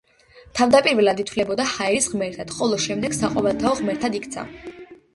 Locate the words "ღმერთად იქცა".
3.85-4.51